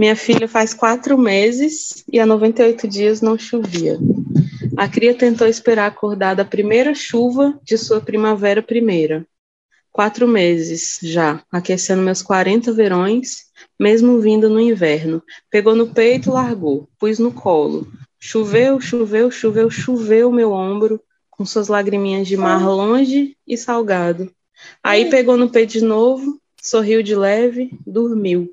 Minha 0.00 0.16
filha 0.16 0.48
faz 0.48 0.72
quatro 0.72 1.18
meses 1.18 2.02
e 2.10 2.18
há 2.18 2.24
98 2.24 2.88
dias 2.88 3.20
não 3.20 3.36
chovia. 3.38 3.98
A 4.74 4.88
cria 4.88 5.14
tentou 5.14 5.46
esperar 5.46 5.88
acordar 5.88 6.32
da 6.32 6.42
primeira 6.42 6.94
chuva 6.94 7.60
de 7.62 7.76
sua 7.76 8.00
primavera 8.00 8.62
primeira. 8.62 9.26
Quatro 9.92 10.26
meses 10.26 10.98
já, 11.02 11.44
aquecendo 11.52 12.00
meus 12.00 12.22
40 12.22 12.72
verões, 12.72 13.42
mesmo 13.78 14.18
vindo 14.20 14.48
no 14.48 14.58
inverno. 14.58 15.22
Pegou 15.50 15.76
no 15.76 15.92
peito, 15.92 16.30
largou, 16.30 16.88
pus 16.98 17.18
no 17.18 17.30
colo. 17.30 17.86
Choveu, 18.18 18.80
choveu, 18.80 19.30
choveu, 19.30 19.68
choveu 19.68 20.32
meu 20.32 20.52
ombro, 20.52 20.98
com 21.30 21.44
suas 21.44 21.68
lagriminhas 21.68 22.26
de 22.26 22.38
mar 22.38 22.66
longe 22.66 23.36
e 23.46 23.54
salgado. 23.54 24.32
Aí 24.82 25.10
pegou 25.10 25.36
no 25.36 25.50
peito 25.50 25.74
de 25.74 25.84
novo, 25.84 26.40
sorriu 26.58 27.02
de 27.02 27.14
leve, 27.14 27.78
dormiu. 27.86 28.50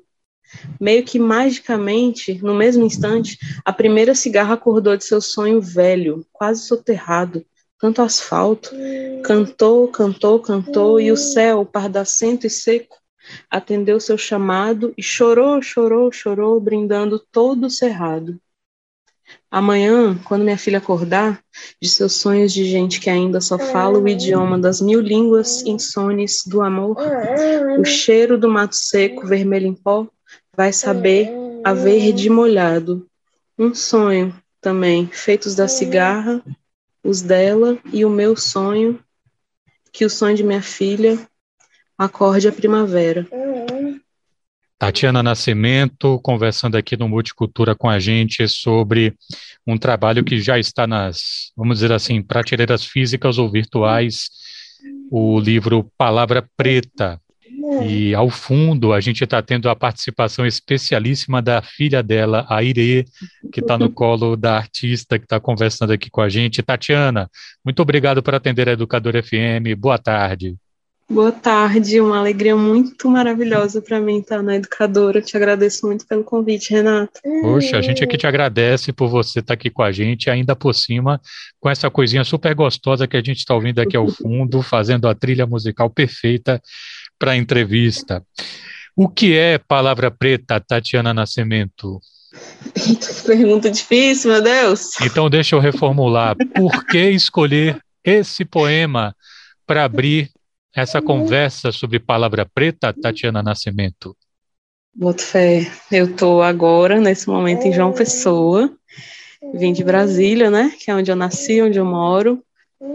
Meio 0.80 1.04
que 1.04 1.18
magicamente, 1.18 2.42
no 2.42 2.54
mesmo 2.54 2.84
instante, 2.84 3.38
a 3.64 3.72
primeira 3.72 4.14
cigarra 4.14 4.54
acordou 4.54 4.96
de 4.96 5.04
seu 5.04 5.20
sonho 5.20 5.60
velho, 5.60 6.24
quase 6.32 6.66
soterrado, 6.66 7.44
tanto 7.78 8.02
asfalto. 8.02 8.70
Cantou, 9.22 9.88
cantou, 9.88 10.40
cantou, 10.40 11.00
e 11.00 11.12
o 11.12 11.16
céu, 11.16 11.64
pardacento 11.64 12.46
e 12.46 12.50
seco, 12.50 12.96
atendeu 13.50 14.00
seu 14.00 14.16
chamado 14.16 14.92
e 14.96 15.02
chorou, 15.02 15.60
chorou, 15.60 16.10
chorou, 16.10 16.58
brindando 16.60 17.18
todo 17.18 17.66
o 17.66 17.70
cerrado. 17.70 18.40
Amanhã, 19.50 20.18
quando 20.24 20.44
minha 20.44 20.58
filha 20.58 20.78
acordar, 20.78 21.42
de 21.80 21.88
seus 21.88 22.14
sonhos 22.14 22.52
de 22.52 22.64
gente 22.64 23.00
que 23.00 23.10
ainda 23.10 23.40
só 23.40 23.58
fala 23.58 23.98
o 23.98 24.08
idioma 24.08 24.58
das 24.58 24.80
mil 24.80 25.00
línguas 25.00 25.62
insones 25.62 26.42
do 26.46 26.62
amor, 26.62 26.96
o 27.78 27.84
cheiro 27.84 28.38
do 28.38 28.48
mato 28.48 28.76
seco, 28.76 29.26
vermelho 29.26 29.66
em 29.66 29.74
pó, 29.74 30.06
vai 30.58 30.72
saber 30.72 31.30
a 31.62 31.72
verde 31.72 32.28
molhado. 32.28 33.06
Um 33.56 33.72
sonho 33.72 34.34
também, 34.60 35.06
feitos 35.06 35.54
da 35.54 35.68
cigarra, 35.68 36.42
os 37.04 37.22
dela 37.22 37.78
e 37.92 38.04
o 38.04 38.10
meu 38.10 38.34
sonho, 38.34 38.98
que 39.92 40.04
o 40.04 40.10
sonho 40.10 40.34
de 40.34 40.42
minha 40.42 40.60
filha 40.60 41.16
acorde 41.96 42.48
a 42.48 42.52
primavera. 42.52 43.24
Tatiana 44.76 45.22
Nascimento 45.22 46.18
conversando 46.24 46.76
aqui 46.76 46.96
no 46.96 47.08
Multicultura 47.08 47.76
com 47.76 47.88
a 47.88 48.00
gente 48.00 48.48
sobre 48.48 49.14
um 49.64 49.78
trabalho 49.78 50.24
que 50.24 50.40
já 50.40 50.58
está 50.58 50.88
nas, 50.88 51.52
vamos 51.56 51.76
dizer 51.76 51.92
assim, 51.92 52.20
prateleiras 52.20 52.84
físicas 52.84 53.38
ou 53.38 53.48
virtuais, 53.48 54.28
o 55.08 55.38
livro 55.38 55.88
Palavra 55.96 56.44
Preta, 56.56 57.20
e 57.86 58.14
ao 58.14 58.30
fundo 58.30 58.92
a 58.92 59.00
gente 59.00 59.24
está 59.24 59.42
tendo 59.42 59.68
a 59.68 59.76
participação 59.76 60.46
especialíssima 60.46 61.42
da 61.42 61.60
filha 61.60 62.02
dela, 62.02 62.46
a 62.48 62.62
Irê, 62.62 63.04
que 63.52 63.60
está 63.60 63.76
no 63.76 63.90
colo 63.92 64.36
da 64.36 64.56
artista 64.56 65.18
que 65.18 65.24
está 65.24 65.38
conversando 65.40 65.92
aqui 65.92 66.10
com 66.10 66.20
a 66.20 66.28
gente. 66.28 66.62
Tatiana, 66.62 67.30
muito 67.64 67.80
obrigado 67.80 68.22
por 68.22 68.34
atender 68.34 68.68
a 68.68 68.72
Educadora 68.72 69.22
FM. 69.22 69.76
Boa 69.76 69.98
tarde. 69.98 70.56
Boa 71.10 71.32
tarde, 71.32 72.02
uma 72.02 72.18
alegria 72.18 72.54
muito 72.54 73.08
maravilhosa 73.08 73.80
para 73.80 73.98
mim 73.98 74.18
estar 74.18 74.42
na 74.42 74.56
Educadora. 74.56 75.22
Te 75.22 75.38
agradeço 75.38 75.86
muito 75.86 76.06
pelo 76.06 76.22
convite, 76.22 76.74
Renato. 76.74 77.18
Poxa, 77.40 77.78
a 77.78 77.80
gente 77.80 78.04
aqui 78.04 78.18
te 78.18 78.26
agradece 78.26 78.92
por 78.92 79.08
você 79.08 79.38
estar 79.38 79.54
aqui 79.54 79.70
com 79.70 79.82
a 79.82 79.90
gente, 79.90 80.28
ainda 80.28 80.54
por 80.54 80.74
cima, 80.74 81.18
com 81.58 81.70
essa 81.70 81.90
coisinha 81.90 82.24
super 82.24 82.54
gostosa 82.54 83.06
que 83.06 83.16
a 83.16 83.22
gente 83.22 83.38
está 83.38 83.54
ouvindo 83.54 83.78
aqui 83.78 83.96
ao 83.96 84.06
fundo, 84.12 84.60
fazendo 84.60 85.08
a 85.08 85.14
trilha 85.14 85.46
musical 85.46 85.88
perfeita 85.88 86.60
para 87.18 87.32
a 87.32 87.36
entrevista. 87.36 88.24
O 88.96 89.08
que 89.08 89.36
é 89.36 89.58
palavra 89.58 90.10
preta, 90.10 90.60
Tatiana 90.60 91.14
Nascimento? 91.14 92.00
Pergunta 93.26 93.70
difícil, 93.70 94.32
meu 94.32 94.42
Deus. 94.42 95.00
Então 95.00 95.30
deixa 95.30 95.56
eu 95.56 95.60
reformular. 95.60 96.36
Por 96.54 96.84
que 96.86 97.10
escolher 97.10 97.80
esse 98.04 98.44
poema 98.44 99.14
para 99.66 99.84
abrir 99.84 100.30
essa 100.74 101.00
conversa 101.02 101.72
sobre 101.72 101.98
palavra 101.98 102.46
preta, 102.46 102.92
Tatiana 102.92 103.42
Nascimento? 103.42 104.16
Boto 104.94 105.22
fé. 105.22 105.70
Eu 105.90 106.06
estou 106.06 106.42
agora, 106.42 107.00
nesse 107.00 107.28
momento, 107.28 107.66
em 107.66 107.72
João 107.72 107.92
Pessoa. 107.92 108.72
Vim 109.54 109.72
de 109.72 109.84
Brasília, 109.84 110.50
né? 110.50 110.72
Que 110.78 110.90
é 110.90 110.94
onde 110.94 111.10
eu 111.10 111.16
nasci, 111.16 111.62
onde 111.62 111.78
eu 111.78 111.84
moro. 111.84 112.42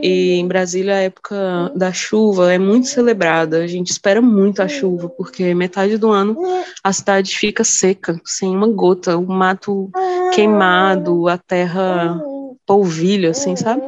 E 0.01 0.35
em 0.35 0.47
Brasília, 0.47 0.95
a 0.95 1.01
época 1.01 1.71
da 1.75 1.91
chuva 1.91 2.53
é 2.53 2.57
muito 2.57 2.87
celebrada. 2.87 3.63
A 3.63 3.67
gente 3.67 3.91
espera 3.91 4.21
muito 4.21 4.61
a 4.61 4.67
chuva, 4.67 5.09
porque 5.09 5.53
metade 5.53 5.97
do 5.97 6.09
ano 6.09 6.37
a 6.83 6.93
cidade 6.93 7.37
fica 7.37 7.63
seca, 7.63 8.19
sem 8.23 8.55
uma 8.55 8.67
gota, 8.67 9.17
o 9.17 9.27
mato 9.27 9.91
queimado, 10.33 11.27
a 11.27 11.37
terra 11.37 12.21
polvilha, 12.65 13.31
assim, 13.31 13.55
sabe? 13.55 13.81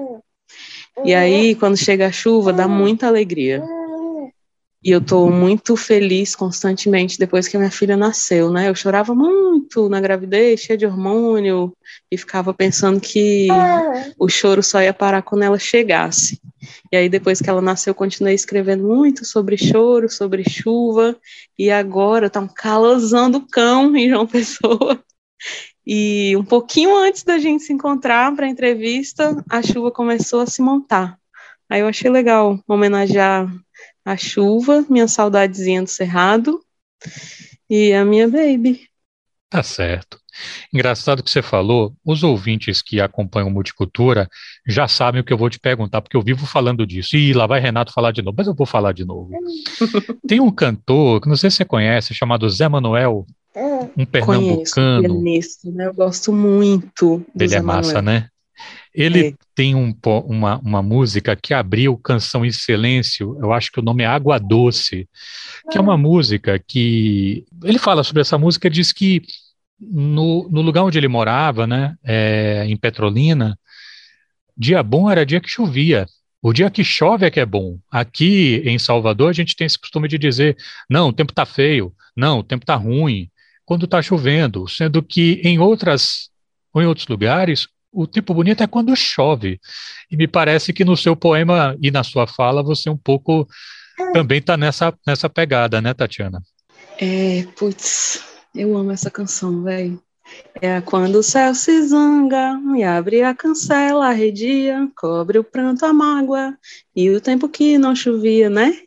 E 1.04 1.14
aí, 1.14 1.56
quando 1.56 1.78
chega 1.78 2.08
a 2.08 2.12
chuva, 2.12 2.54
dá 2.54 2.68
muita 2.68 3.08
alegria. 3.08 3.64
E 4.86 4.92
eu 4.92 5.02
tô 5.02 5.32
muito 5.32 5.76
feliz 5.76 6.36
constantemente 6.36 7.18
depois 7.18 7.48
que 7.48 7.58
a 7.58 7.60
minha 7.60 7.72
filha 7.72 7.98
nasceu, 7.98 8.52
né? 8.52 8.70
Eu 8.70 8.76
chorava 8.76 9.16
muito 9.16 9.90
na 9.90 10.00
gravidez, 10.00 10.60
cheia 10.60 10.78
de 10.78 10.86
hormônio, 10.86 11.76
e 12.12 12.16
ficava 12.16 12.54
pensando 12.54 13.02
que 13.02 13.48
o 14.20 14.30
choro 14.30 14.62
só 14.62 14.80
ia 14.84 14.94
parar 14.94 15.24
quando 15.24 15.42
ela 15.42 15.58
chegasse. 15.58 16.40
E 16.92 16.96
aí, 16.96 17.10
depois 17.10 17.42
que 17.42 17.50
ela 17.50 17.64
nasceu, 17.64 17.90
eu 17.90 17.96
continuei 17.96 18.36
escrevendo 18.36 18.84
muito 18.84 19.26
sobre 19.26 19.58
choro, 19.58 20.08
sobre 20.08 20.48
chuva, 20.48 21.18
e 21.58 21.72
agora 21.72 22.30
tá 22.30 22.40
um 22.40 22.48
calorzão 22.48 23.32
do 23.32 23.42
cão 23.42 23.96
em 23.98 24.08
João 24.08 24.28
Pessoa. 24.28 25.04
E 25.84 26.38
um 26.38 26.46
pouquinho 26.46 26.96
antes 26.96 27.24
da 27.24 27.40
gente 27.40 27.64
se 27.64 27.74
encontrar 27.74 28.36
para 28.36 28.46
a 28.46 28.50
entrevista, 28.50 29.44
a 29.50 29.64
chuva 29.64 29.90
começou 29.90 30.42
a 30.42 30.46
se 30.46 30.62
montar. 30.62 31.18
Aí 31.68 31.82
eu 31.82 31.88
achei 31.88 32.12
legal 32.12 32.60
homenagear 32.68 33.52
a 34.06 34.16
chuva, 34.16 34.86
minha 34.88 35.08
saudadezinha 35.08 35.82
do 35.82 35.90
Cerrado 35.90 36.62
e 37.70 37.92
a 37.92 38.06
minha 38.06 38.28
baby. 38.30 38.88
Tá 39.50 39.64
certo. 39.64 40.20
Engraçado 40.74 41.24
que 41.24 41.32
você 41.32 41.42
falou, 41.42 41.94
os 42.06 42.24
ouvintes 42.24 42.82
que 42.82 43.00
acompanham 43.00 43.50
Multicultura 43.50 44.30
já 44.68 44.88
sabem 44.88 45.22
o 45.22 45.24
que 45.24 45.32
eu 45.32 45.38
vou 45.38 45.50
te 45.50 45.58
perguntar, 45.58 46.02
porque 46.02 46.18
eu 46.18 46.22
vivo 46.22 46.46
falando 46.46 46.86
disso. 46.86 47.16
E 47.16 47.34
lá 47.34 47.48
vai 47.48 47.60
Renato 47.60 47.94
falar 47.94 48.12
de 48.12 48.22
novo, 48.22 48.36
mas 48.38 48.48
eu 48.48 48.54
vou 48.54 48.68
falar 48.68 48.92
de 48.92 49.06
novo. 49.06 49.32
Tem 50.28 50.40
um 50.40 50.52
cantor, 50.52 51.22
que 51.22 51.30
não 51.30 51.38
sei 51.38 51.50
se 51.50 51.58
você 51.58 51.66
conhece, 51.66 52.14
chamado 52.14 52.50
Zé 52.50 52.68
Manuel, 52.68 53.26
um 53.98 54.06
pernambucano. 54.06 55.08
Conheço, 55.08 55.72
né? 55.72 55.88
Eu 55.88 55.94
gosto 55.94 56.34
muito 56.34 57.20
do 57.34 57.42
Ele 57.42 57.48
Zé 57.48 57.58
é 57.58 57.62
massa, 57.62 58.02
Manuel. 58.02 58.22
né? 58.22 58.30
Ele 58.94 59.28
é. 59.28 59.34
tem 59.54 59.76
um, 59.76 59.94
uma, 60.26 60.60
uma 60.60 60.82
música 60.82 61.36
que 61.36 61.54
abriu 61.54 61.98
Canção 61.98 62.46
em 62.46 62.52
Silêncio, 62.52 63.38
eu 63.42 63.52
acho 63.52 63.72
que 63.72 63.80
o 63.80 63.84
nome 63.84 64.04
é 64.04 64.08
Água 64.08 64.40
Doce, 64.40 65.08
que 65.70 65.78
é 65.78 65.82
uma 65.82 65.98
música 65.98 66.58
que. 66.60 67.46
Ele 67.64 67.80
fala 67.80 68.04
sobre 68.04 68.22
essa 68.22 68.38
música, 68.38 68.70
diz 68.70 68.92
que 68.92 69.22
no, 69.80 70.50
no 70.50 70.62
lugar 70.62 70.84
onde 70.84 70.98
ele 70.98 71.08
morava, 71.08 71.68
né, 71.68 71.96
é, 72.04 72.66
em 72.68 72.78
Petrolina, 72.78 73.58
dia 74.58 74.82
bom 74.82 75.10
era 75.10 75.26
dia 75.26 75.42
que 75.42 75.50
chovia. 75.50 76.06
O 76.42 76.54
dia 76.54 76.70
que 76.70 76.84
chove 76.84 77.26
é 77.26 77.32
que 77.32 77.40
é 77.40 77.46
bom. 77.46 77.80
Aqui 77.90 78.62
em 78.66 78.78
Salvador, 78.78 79.32
a 79.32 79.34
gente 79.34 79.56
tem 79.56 79.66
esse 79.66 79.80
costume 79.80 80.08
de 80.08 80.18
dizer: 80.18 80.56
não, 80.90 81.10
o 81.10 81.14
tempo 81.14 81.32
está 81.32 81.46
feio, 81.46 81.94
não, 82.16 82.40
o 82.40 82.44
tempo 82.44 82.64
está 82.64 82.76
ruim, 82.76 83.30
quando 83.66 83.86
está 83.86 84.02
chovendo, 84.02 84.68
sendo 84.68 85.02
que 85.02 85.42
em 85.44 85.58
outras 85.60 86.30
ou 86.72 86.82
em 86.82 86.86
outros 86.86 87.08
lugares 87.08 87.68
o 87.96 88.06
tipo 88.06 88.34
bonito 88.34 88.62
é 88.62 88.68
quando 88.68 88.96
chove. 88.96 89.60
E 90.12 90.18
me 90.18 90.28
parece 90.28 90.74
que 90.74 90.84
no 90.84 90.98
seu 90.98 91.16
poema 91.16 91.76
e 91.82 91.90
na 91.90 92.04
sua 92.04 92.28
fala 92.28 92.62
você 92.62 92.90
um 92.90 92.98
pouco 92.98 93.48
também 94.14 94.40
está 94.40 94.58
nessa, 94.58 94.94
nessa 95.08 95.30
pegada, 95.30 95.82
né, 95.82 95.94
Tatiana? 95.94 96.42
É, 97.00 97.48
putz, 97.58 98.24
eu 98.54 98.76
amo 98.78 98.92
essa 98.92 99.10
canção, 99.10 99.64
velho. 99.64 100.02
É 100.60 100.82
quando 100.82 101.18
o 101.18 101.24
céu 101.24 101.54
se 101.54 101.84
zanga 101.84 102.60
e 102.76 102.84
abre 102.84 103.22
a 103.24 103.34
cancela, 103.34 104.08
arredia, 104.08 104.90
cobre 104.96 105.38
o 105.38 105.44
pranto, 105.44 105.86
a 105.86 105.94
mágoa 105.94 106.58
e 106.96 107.10
o 107.10 107.22
tempo 107.22 107.48
que 107.48 107.78
não 107.78 107.96
chovia, 107.96 108.50
né? 108.50 108.82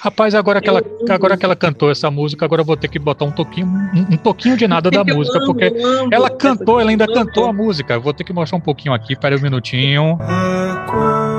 Rapaz, 0.00 0.34
agora 0.34 0.60
que, 0.60 0.68
ela, 0.68 0.82
agora 1.08 1.36
que 1.36 1.44
ela 1.44 1.56
cantou 1.56 1.90
essa 1.90 2.10
música, 2.10 2.44
agora 2.44 2.60
eu 2.60 2.64
vou 2.66 2.76
ter 2.76 2.88
que 2.88 2.98
botar 2.98 3.24
um 3.24 3.32
toquinho, 3.32 3.66
um, 3.66 4.14
um 4.14 4.16
toquinho 4.16 4.56
de 4.56 4.68
nada 4.68 4.90
da 4.92 5.00
eu 5.00 5.16
música, 5.16 5.38
amo, 5.38 5.46
porque 5.46 5.72
ela 6.12 6.30
cantou, 6.30 6.80
ela 6.80 6.90
ainda 6.90 7.06
cantou 7.06 7.46
a 7.46 7.52
música. 7.52 7.94
Eu 7.94 8.00
vou 8.00 8.12
ter 8.12 8.22
que 8.24 8.32
mostrar 8.32 8.58
um 8.58 8.60
pouquinho 8.60 8.94
aqui, 8.94 9.16
pera 9.16 9.36
um 9.36 9.40
minutinho. 9.40 10.18
Acorda, 10.20 11.34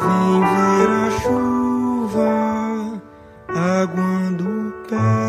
vem 0.00 0.40
ver 0.40 0.88
a 0.88 1.10
chuva, 1.20 3.02
aguando 3.48 4.44
o 4.48 4.72
pé 4.88 5.19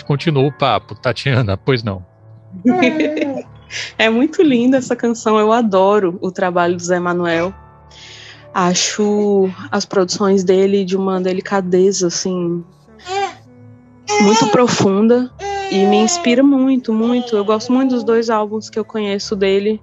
gente 0.00 0.04
continua 0.04 0.46
o 0.46 0.52
papo. 0.52 0.94
Tatiana, 0.94 1.56
pois 1.56 1.82
não. 1.82 2.04
é 3.98 4.10
muito 4.10 4.42
linda 4.42 4.78
essa 4.78 4.96
canção, 4.96 5.38
eu 5.38 5.52
adoro 5.52 6.18
o 6.20 6.32
trabalho 6.32 6.76
do 6.76 6.82
Zé 6.82 6.98
Manuel. 6.98 7.54
Acho 8.52 9.48
as 9.70 9.84
produções 9.84 10.42
dele 10.42 10.84
de 10.84 10.96
uma 10.96 11.20
delicadeza 11.20 12.08
assim 12.08 12.64
muito 14.22 14.48
profunda 14.48 15.30
e 15.70 15.86
me 15.86 15.98
inspira 15.98 16.42
muito, 16.42 16.92
muito. 16.92 17.36
Eu 17.36 17.44
gosto 17.44 17.72
muito 17.72 17.94
dos 17.94 18.02
dois 18.02 18.28
álbuns 18.28 18.68
que 18.68 18.76
eu 18.76 18.84
conheço 18.84 19.36
dele. 19.36 19.80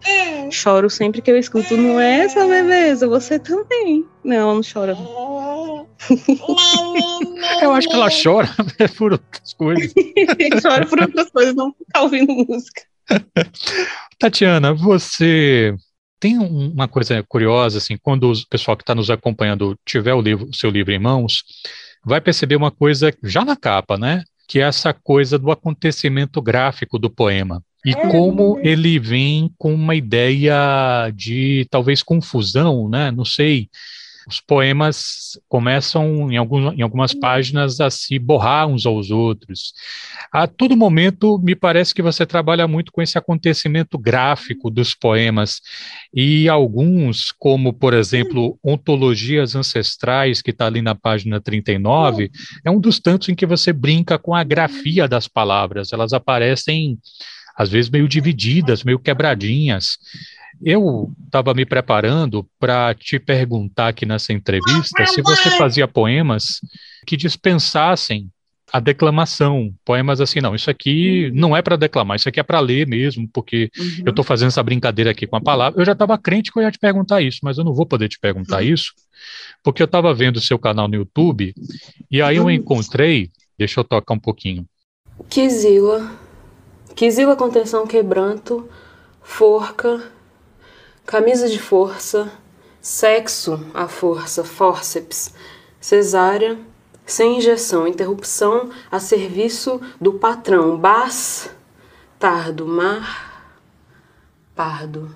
Choro 0.51 0.89
sempre 0.89 1.21
que 1.21 1.31
eu 1.31 1.37
escuto. 1.37 1.77
Não 1.77 1.97
é 1.97 2.25
essa 2.25 2.45
beleza, 2.45 3.07
você 3.07 3.39
também. 3.39 4.05
Não, 4.21 4.55
não 4.55 4.61
chora. 4.61 4.97
eu 7.63 7.73
acho 7.73 7.87
que 7.87 7.95
ela 7.95 8.09
chora 8.09 8.49
por 8.97 9.13
outras 9.13 9.53
coisas. 9.53 9.93
chora 10.61 10.85
por 10.85 11.01
outras 11.01 11.29
coisas, 11.29 11.55
não 11.55 11.73
ficar 11.73 12.01
ouvindo 12.01 12.33
música. 12.33 12.81
Tatiana, 14.19 14.73
você 14.73 15.75
tem 16.19 16.37
uma 16.37 16.87
coisa 16.87 17.23
curiosa, 17.27 17.77
assim, 17.77 17.97
quando 17.97 18.31
o 18.31 18.47
pessoal 18.49 18.75
que 18.75 18.83
está 18.83 18.95
nos 18.95 19.09
acompanhando 19.09 19.77
tiver 19.85 20.13
o, 20.13 20.21
livro, 20.21 20.47
o 20.49 20.55
seu 20.55 20.69
livro 20.69 20.91
em 20.91 20.99
mãos, 20.99 21.43
vai 22.03 22.19
perceber 22.19 22.55
uma 22.55 22.71
coisa 22.71 23.13
já 23.23 23.45
na 23.45 23.55
capa, 23.55 23.97
né? 23.97 24.23
Que 24.47 24.59
é 24.59 24.63
essa 24.63 24.93
coisa 24.93 25.37
do 25.37 25.51
acontecimento 25.51 26.41
gráfico 26.41 26.97
do 26.97 27.09
poema. 27.09 27.61
E 27.85 27.91
é. 27.91 28.09
como 28.09 28.59
ele 28.63 28.97
vem 28.97 29.51
com 29.57 29.73
uma 29.73 29.95
ideia 29.95 31.11
de 31.13 31.67
talvez 31.69 32.01
confusão, 32.01 32.89
né? 32.89 33.11
Não 33.11 33.25
sei, 33.25 33.69
os 34.27 34.41
poemas 34.41 35.39
começam 35.47 36.29
em, 36.29 36.35
algum, 36.35 36.71
em 36.73 36.81
algumas 36.81 37.13
páginas 37.13 37.79
a 37.79 37.89
se 37.89 38.19
borrar 38.19 38.67
uns 38.67 38.85
aos 38.85 39.09
outros. 39.09 39.73
A 40.31 40.45
todo 40.45 40.75
momento, 40.75 41.39
me 41.39 41.55
parece 41.55 41.95
que 41.95 42.01
você 42.01 42.25
trabalha 42.25 42.67
muito 42.67 42.91
com 42.91 43.01
esse 43.01 43.17
acontecimento 43.17 43.97
gráfico 43.97 44.69
dos 44.69 44.93
poemas, 44.93 45.61
e 46.13 46.49
alguns, 46.49 47.31
como, 47.31 47.71
por 47.71 47.93
exemplo, 47.93 48.59
Ontologias 48.61 49.55
Ancestrais, 49.55 50.41
que 50.41 50.51
está 50.51 50.65
ali 50.65 50.81
na 50.81 50.93
página 50.93 51.39
39, 51.39 52.29
é 52.65 52.69
um 52.69 52.79
dos 52.79 52.99
tantos 52.99 53.29
em 53.29 53.35
que 53.35 53.45
você 53.45 53.71
brinca 53.71 54.19
com 54.19 54.35
a 54.35 54.43
grafia 54.43 55.07
das 55.07 55.27
palavras, 55.27 55.93
elas 55.93 56.11
aparecem 56.11 56.99
às 57.57 57.69
vezes 57.69 57.89
meio 57.89 58.07
divididas, 58.07 58.83
meio 58.83 58.99
quebradinhas. 58.99 59.97
Eu 60.63 61.11
estava 61.25 61.53
me 61.53 61.65
preparando 61.65 62.47
para 62.59 62.93
te 62.93 63.19
perguntar 63.19 63.89
aqui 63.89 64.05
nessa 64.05 64.31
entrevista 64.31 65.05
se 65.05 65.21
você 65.21 65.51
fazia 65.57 65.87
poemas 65.87 66.59
que 67.05 67.17
dispensassem 67.17 68.29
a 68.71 68.79
declamação, 68.79 69.73
poemas 69.85 70.19
assim, 70.19 70.41
não, 70.41 70.53
isso 70.53 70.69
aqui 70.69 71.31
não 71.33 71.55
é 71.55 71.61
para 71.61 71.77
declamar, 71.77 72.17
isso 72.17 72.27
aqui 72.27 72.39
é 72.39 72.43
para 72.43 72.59
ler 72.59 72.85
mesmo, 72.85 73.27
porque 73.31 73.69
uhum. 73.77 74.03
eu 74.05 74.09
estou 74.09 74.25
fazendo 74.25 74.49
essa 74.49 74.61
brincadeira 74.61 75.11
aqui 75.11 75.25
com 75.25 75.37
a 75.37 75.41
palavra. 75.41 75.79
Eu 75.79 75.85
já 75.85 75.93
estava 75.93 76.17
crente 76.17 76.51
que 76.51 76.59
eu 76.59 76.63
ia 76.63 76.71
te 76.71 76.77
perguntar 76.77 77.21
isso, 77.21 77.39
mas 77.43 77.57
eu 77.57 77.63
não 77.63 77.73
vou 77.73 77.85
poder 77.85 78.09
te 78.09 78.19
perguntar 78.19 78.57
uhum. 78.57 78.73
isso, 78.73 78.91
porque 79.63 79.81
eu 79.81 79.85
estava 79.85 80.13
vendo 80.13 80.37
o 80.37 80.41
seu 80.41 80.59
canal 80.59 80.87
no 80.87 80.95
YouTube 80.95 81.53
e 82.11 82.21
aí 82.21 82.35
eu 82.35 82.43
uhum. 82.43 82.51
encontrei, 82.51 83.29
deixa 83.57 83.79
eu 83.79 83.85
tocar 83.85 84.13
um 84.13 84.19
pouquinho. 84.19 84.65
Kizila, 85.29 86.11
Kizila 86.97 87.35
contenção 87.35 87.85
quebranto, 87.85 88.67
forca, 89.21 90.01
camisa 91.05 91.47
de 91.47 91.59
força, 91.59 92.31
sexo 92.81 93.63
à 93.71 93.87
força, 93.87 94.43
fórceps, 94.43 95.31
cesárea, 95.79 96.57
sem 97.05 97.37
injeção, 97.37 97.87
interrupção 97.87 98.71
a 98.89 98.99
serviço 98.99 99.79
do 100.01 100.13
patrão, 100.13 100.75
bas, 100.75 101.51
tardo, 102.17 102.65
mar, 102.65 103.53
pardo. 104.55 105.11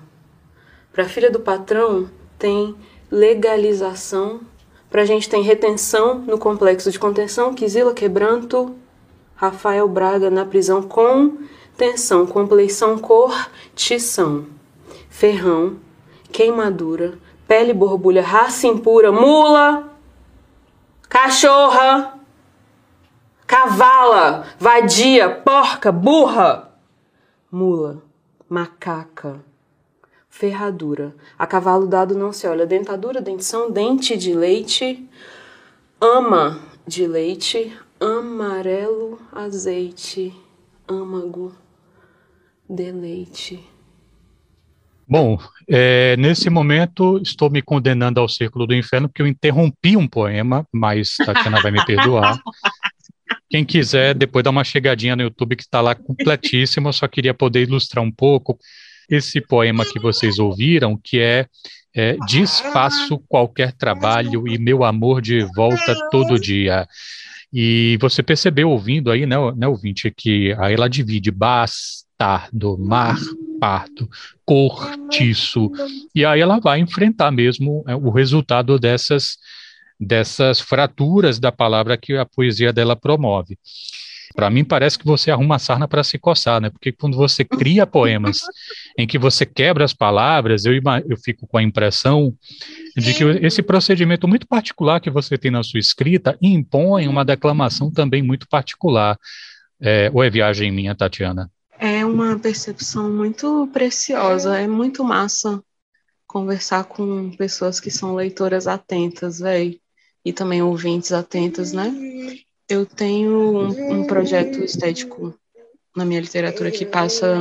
Para 0.92 1.08
filha 1.08 1.32
do 1.32 1.40
patrão 1.40 2.08
tem 2.38 2.76
legalização, 3.10 4.42
para 4.88 5.02
a 5.02 5.04
gente 5.04 5.28
tem 5.28 5.42
retenção 5.42 6.20
no 6.20 6.38
complexo 6.38 6.92
de 6.92 6.98
contenção, 7.00 7.52
Quisila 7.52 7.92
quebranto, 7.92 8.72
Rafael 9.34 9.88
Braga 9.88 10.30
na 10.30 10.44
prisão 10.44 10.80
com 10.80 11.38
tensão, 11.82 12.24
compleição, 12.24 12.96
cor, 12.96 13.50
tição 13.74 14.46
ferrão, 15.10 15.78
queimadura, 16.30 17.18
pele 17.46 17.74
borbulha, 17.74 18.22
raça 18.22 18.68
impura, 18.68 19.10
mula, 19.10 19.92
cachorra, 21.08 22.20
cavala, 23.46 24.46
vadia, 24.60 25.28
porca, 25.28 25.90
burra, 25.90 26.72
mula, 27.50 28.00
macaca, 28.48 29.40
ferradura, 30.30 31.14
a 31.36 31.48
cavalo 31.48 31.88
dado 31.88 32.14
não 32.14 32.32
se 32.32 32.46
olha, 32.46 32.64
dentadura, 32.64 33.20
dentição, 33.20 33.72
dente 33.72 34.16
de 34.16 34.32
leite, 34.34 35.08
ama 36.00 36.60
de 36.86 37.08
leite, 37.08 37.76
amarelo, 38.00 39.20
azeite, 39.32 40.32
âmago, 40.88 41.52
deleite. 42.72 43.60
Bom, 45.06 45.38
é, 45.68 46.16
nesse 46.16 46.48
momento 46.48 47.20
estou 47.22 47.50
me 47.50 47.60
condenando 47.60 48.18
ao 48.18 48.28
círculo 48.28 48.66
do 48.66 48.74
inferno 48.74 49.08
porque 49.08 49.20
eu 49.20 49.26
interrompi 49.26 49.96
um 49.96 50.08
poema, 50.08 50.66
mas 50.72 51.16
Tatiana 51.16 51.60
vai 51.60 51.70
me 51.70 51.84
perdoar. 51.84 52.40
Quem 53.50 53.64
quiser, 53.64 54.14
depois 54.14 54.42
dá 54.42 54.50
uma 54.50 54.64
chegadinha 54.64 55.14
no 55.14 55.22
YouTube 55.22 55.56
que 55.56 55.62
está 55.62 55.82
lá 55.82 55.94
completíssimo. 55.94 56.88
Eu 56.88 56.92
só 56.94 57.06
queria 57.06 57.34
poder 57.34 57.62
ilustrar 57.64 58.02
um 58.02 58.10
pouco 58.10 58.58
esse 59.10 59.40
poema 59.40 59.84
que 59.84 60.00
vocês 60.00 60.38
ouviram, 60.38 60.98
que 61.02 61.20
é, 61.20 61.46
é 61.94 62.16
Desfaço 62.26 63.18
qualquer 63.28 63.72
trabalho 63.72 64.48
e 64.48 64.56
meu 64.56 64.82
amor 64.82 65.20
de 65.20 65.44
volta 65.54 65.94
todo 66.10 66.40
dia. 66.40 66.86
E 67.52 67.98
você 68.00 68.22
percebeu 68.22 68.70
ouvindo 68.70 69.10
aí, 69.10 69.26
né, 69.26 69.36
né 69.54 69.68
ouvinte, 69.68 70.10
que 70.10 70.56
aí 70.58 70.72
ela 70.72 70.88
divide 70.88 71.30
bastardo, 72.22 72.78
mar, 72.78 73.18
parto, 73.60 74.08
cortiço, 74.44 75.70
e 76.14 76.24
aí 76.24 76.40
ela 76.40 76.60
vai 76.60 76.78
enfrentar 76.78 77.32
mesmo 77.32 77.84
é, 77.86 77.96
o 77.96 78.10
resultado 78.10 78.78
dessas, 78.78 79.36
dessas 79.98 80.60
fraturas 80.60 81.40
da 81.40 81.50
palavra 81.50 81.96
que 81.96 82.14
a 82.14 82.24
poesia 82.24 82.72
dela 82.72 82.94
promove. 82.94 83.58
Para 84.34 84.48
mim 84.48 84.64
parece 84.64 84.98
que 84.98 85.04
você 85.04 85.30
arruma 85.30 85.56
a 85.56 85.58
sarna 85.58 85.86
para 85.86 86.02
se 86.02 86.18
coçar, 86.18 86.58
né? 86.58 86.70
Porque 86.70 86.90
quando 86.90 87.18
você 87.18 87.44
cria 87.44 87.86
poemas 87.86 88.40
em 88.96 89.06
que 89.06 89.18
você 89.18 89.44
quebra 89.44 89.84
as 89.84 89.92
palavras, 89.92 90.64
eu, 90.64 90.72
eu 91.06 91.16
fico 91.18 91.46
com 91.46 91.58
a 91.58 91.62
impressão 91.62 92.32
de 92.96 93.12
que 93.12 93.24
esse 93.42 93.62
procedimento 93.62 94.26
muito 94.26 94.46
particular 94.46 95.00
que 95.00 95.10
você 95.10 95.36
tem 95.36 95.50
na 95.50 95.62
sua 95.62 95.78
escrita 95.78 96.38
impõe 96.40 97.08
uma 97.08 97.26
declamação 97.26 97.90
também 97.90 98.22
muito 98.22 98.48
particular. 98.48 99.18
É, 99.78 100.10
ou 100.14 100.24
é 100.24 100.30
viagem 100.30 100.70
minha, 100.70 100.94
Tatiana? 100.94 101.50
É 101.84 102.06
uma 102.06 102.38
percepção 102.38 103.10
muito 103.10 103.68
preciosa, 103.72 104.56
é 104.56 104.68
muito 104.68 105.02
massa 105.02 105.60
conversar 106.28 106.84
com 106.84 107.32
pessoas 107.32 107.80
que 107.80 107.90
são 107.90 108.14
leitoras 108.14 108.68
atentas, 108.68 109.40
velho, 109.40 109.76
e 110.24 110.32
também 110.32 110.62
ouvintes 110.62 111.10
atentas, 111.10 111.72
né? 111.72 111.92
Eu 112.68 112.86
tenho 112.86 113.32
um, 113.32 113.94
um 113.94 114.06
projeto 114.06 114.62
estético 114.62 115.34
na 115.96 116.04
minha 116.04 116.20
literatura 116.20 116.70
que 116.70 116.86
passa 116.86 117.36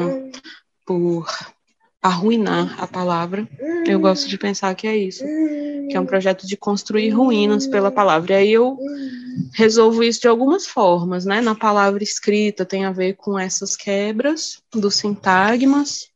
por 0.88 1.28
arruinar 2.02 2.82
a 2.82 2.88
palavra. 2.88 3.48
Eu 3.86 4.00
gosto 4.00 4.28
de 4.28 4.40
pensar 4.40 4.74
que 4.74 4.88
é 4.88 4.98
isso, 4.98 5.24
que 5.88 5.96
é 5.96 6.00
um 6.00 6.06
projeto 6.08 6.48
de 6.48 6.58
construir 6.58 7.12
ruínas 7.12 7.68
pela 7.68 7.92
palavra. 7.92 8.34
E 8.34 8.38
aí 8.38 8.54
eu 8.54 8.76
resolvo 9.54 10.04
isso 10.04 10.22
de 10.22 10.28
algumas 10.28 10.68
formas, 10.68 11.26
né? 11.26 11.42
Na 11.42 11.56
palavra 11.56 12.04
escrita 12.04 12.66
tem 12.66 12.86
a 12.86 12.92
ver 12.92 13.14
com 13.14 13.38
essas 13.38 13.76
quebras 13.76 14.62
dos 14.74 14.96
sintagmas 14.96 16.10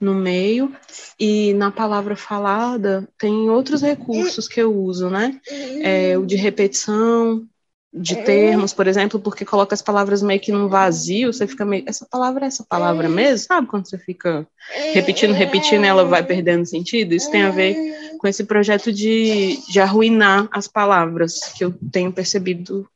no 0.00 0.14
meio 0.14 0.74
e 1.18 1.54
na 1.54 1.70
palavra 1.70 2.16
falada 2.16 3.08
tem 3.18 3.48
outros 3.48 3.80
recursos 3.80 4.48
que 4.48 4.60
eu 4.60 4.74
uso, 4.74 5.08
né? 5.08 5.40
É, 5.82 6.18
o 6.18 6.26
de 6.26 6.36
repetição, 6.36 7.46
de 7.92 8.16
termos, 8.16 8.72
por 8.74 8.86
exemplo, 8.86 9.18
porque 9.18 9.44
coloca 9.44 9.74
as 9.74 9.80
palavras 9.80 10.22
meio 10.22 10.40
que 10.40 10.52
num 10.52 10.68
vazio, 10.68 11.32
você 11.32 11.46
fica 11.46 11.64
meio, 11.64 11.84
essa 11.86 12.06
palavra 12.08 12.44
é 12.44 12.48
essa 12.48 12.64
palavra 12.68 13.08
mesmo, 13.08 13.46
sabe? 13.46 13.66
Quando 13.66 13.88
você 13.88 13.98
fica 13.98 14.46
repetindo, 14.92 15.32
repetindo, 15.32 15.84
ela 15.84 16.04
vai 16.04 16.22
perdendo 16.22 16.66
sentido. 16.66 17.14
Isso 17.14 17.30
tem 17.30 17.42
a 17.42 17.50
ver 17.50 17.76
com 18.18 18.26
esse 18.28 18.44
projeto 18.44 18.92
de, 18.92 19.58
de 19.68 19.80
arruinar 19.80 20.48
as 20.52 20.68
palavras 20.68 21.40
que 21.56 21.64
eu 21.64 21.74
tenho 21.92 22.12
percebido 22.12 22.88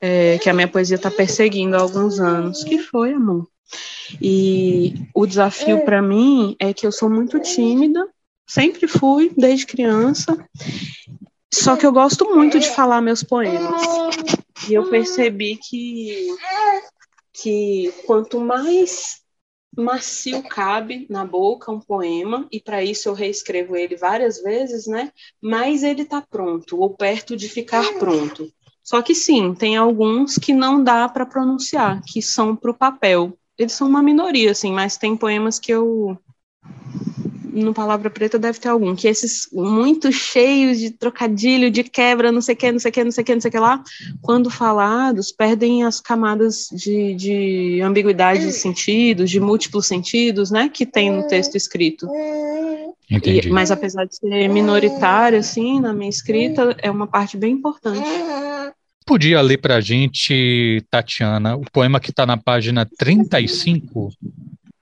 é, 0.00 0.38
que 0.38 0.48
a 0.48 0.54
minha 0.54 0.68
poesia 0.68 0.96
está 0.96 1.10
perseguindo 1.10 1.76
há 1.76 1.80
alguns 1.80 2.20
anos. 2.20 2.62
Que 2.62 2.78
foi, 2.78 3.12
amor? 3.12 3.48
E 4.20 4.94
o 5.14 5.26
desafio 5.26 5.84
para 5.84 6.02
mim 6.02 6.56
é 6.58 6.72
que 6.72 6.86
eu 6.86 6.92
sou 6.92 7.08
muito 7.08 7.38
tímida, 7.40 8.08
sempre 8.46 8.88
fui, 8.88 9.32
desde 9.36 9.66
criança, 9.66 10.36
só 11.52 11.76
que 11.76 11.86
eu 11.86 11.92
gosto 11.92 12.34
muito 12.34 12.58
de 12.58 12.68
falar 12.70 13.00
meus 13.00 13.22
poemas. 13.22 13.82
E 14.68 14.74
eu 14.74 14.88
percebi 14.88 15.56
que, 15.56 16.28
que 17.32 17.92
quanto 18.06 18.40
mais 18.40 19.20
macio 19.76 20.42
cabe 20.42 21.06
na 21.08 21.24
boca 21.24 21.70
um 21.70 21.80
poema, 21.80 22.46
e 22.50 22.60
para 22.60 22.82
isso 22.82 23.08
eu 23.08 23.14
reescrevo 23.14 23.76
ele 23.76 23.96
várias 23.96 24.42
vezes, 24.42 24.86
né? 24.86 25.12
Mais 25.40 25.82
ele 25.82 26.02
está 26.02 26.20
pronto, 26.20 26.80
ou 26.80 26.90
perto 26.90 27.36
de 27.36 27.48
ficar 27.48 27.94
pronto. 27.98 28.52
Só 28.82 29.02
que 29.02 29.14
sim, 29.14 29.54
tem 29.54 29.76
alguns 29.76 30.36
que 30.36 30.52
não 30.52 30.82
dá 30.82 31.08
para 31.08 31.26
pronunciar, 31.26 32.02
que 32.06 32.20
são 32.20 32.56
para 32.56 32.70
o 32.70 32.76
papel. 32.76 33.38
Eles 33.56 33.72
são 33.72 33.88
uma 33.88 34.02
minoria, 34.02 34.50
assim, 34.50 34.72
mas 34.72 34.96
tem 34.96 35.16
poemas 35.16 35.58
que 35.58 35.72
eu 35.72 36.18
no 37.52 37.74
Palavra 37.74 38.10
Preta 38.10 38.38
deve 38.38 38.58
ter 38.58 38.68
algum, 38.68 38.94
que 38.94 39.08
esses 39.08 39.48
muito 39.52 40.12
cheios 40.12 40.78
de 40.78 40.90
trocadilho, 40.90 41.70
de 41.70 41.84
quebra, 41.84 42.32
não 42.32 42.40
sei 42.40 42.54
o 42.54 42.58
que, 42.58 42.72
não 42.72 42.78
sei 42.78 42.90
o 42.90 42.92
que, 42.92 43.04
não 43.04 43.10
sei 43.10 43.22
o 43.22 43.24
que, 43.24 43.34
não 43.34 43.40
sei 43.40 43.48
o 43.48 43.52
que 43.52 43.58
lá, 43.58 43.82
quando 44.20 44.50
falados, 44.50 45.32
perdem 45.32 45.84
as 45.84 46.00
camadas 46.00 46.68
de, 46.72 47.14
de 47.14 47.80
ambiguidade 47.82 48.46
de 48.46 48.52
sentidos, 48.52 49.30
de 49.30 49.40
múltiplos 49.40 49.86
sentidos, 49.86 50.50
né, 50.50 50.68
que 50.68 50.86
tem 50.86 51.10
no 51.10 51.26
texto 51.26 51.56
escrito. 51.56 52.06
Entendi. 53.10 53.48
E, 53.48 53.50
mas 53.50 53.70
apesar 53.70 54.04
de 54.04 54.16
ser 54.16 54.48
minoritário, 54.48 55.38
assim, 55.38 55.80
na 55.80 55.92
minha 55.92 56.10
escrita, 56.10 56.76
é 56.78 56.90
uma 56.90 57.06
parte 57.06 57.36
bem 57.36 57.52
importante. 57.52 58.08
Podia 59.04 59.40
ler 59.40 59.58
para 59.58 59.76
a 59.76 59.80
gente, 59.80 60.84
Tatiana, 60.88 61.56
o 61.56 61.62
poema 61.72 61.98
que 61.98 62.10
está 62.10 62.24
na 62.24 62.36
página 62.36 62.86
35? 62.98 64.10